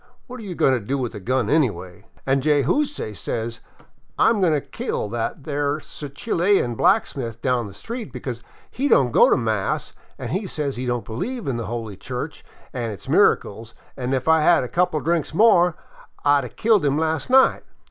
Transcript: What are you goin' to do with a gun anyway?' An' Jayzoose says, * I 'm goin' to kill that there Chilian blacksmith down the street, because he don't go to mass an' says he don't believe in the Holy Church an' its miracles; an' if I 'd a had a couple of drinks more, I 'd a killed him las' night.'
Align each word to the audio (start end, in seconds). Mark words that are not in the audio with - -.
What 0.25 0.39
are 0.39 0.43
you 0.43 0.55
goin' 0.55 0.73
to 0.73 0.79
do 0.79 0.97
with 0.97 1.13
a 1.13 1.19
gun 1.19 1.47
anyway?' 1.47 2.07
An' 2.25 2.41
Jayzoose 2.41 3.13
says, 3.15 3.59
* 3.89 4.17
I 4.17 4.29
'm 4.29 4.41
goin' 4.41 4.51
to 4.51 4.59
kill 4.59 5.07
that 5.09 5.43
there 5.43 5.77
Chilian 5.77 6.73
blacksmith 6.73 7.39
down 7.43 7.67
the 7.67 7.73
street, 7.75 8.11
because 8.11 8.41
he 8.71 8.87
don't 8.87 9.11
go 9.11 9.29
to 9.29 9.37
mass 9.37 9.93
an' 10.17 10.47
says 10.47 10.75
he 10.75 10.87
don't 10.87 11.05
believe 11.05 11.47
in 11.47 11.57
the 11.57 11.67
Holy 11.67 11.97
Church 11.97 12.43
an' 12.73 12.89
its 12.89 13.07
miracles; 13.07 13.75
an' 13.95 14.11
if 14.15 14.27
I 14.27 14.39
'd 14.39 14.41
a 14.41 14.45
had 14.45 14.63
a 14.63 14.67
couple 14.69 14.97
of 14.97 15.03
drinks 15.05 15.35
more, 15.35 15.75
I 16.25 16.41
'd 16.41 16.45
a 16.45 16.49
killed 16.49 16.83
him 16.83 16.97
las' 16.97 17.29
night.' 17.29 17.63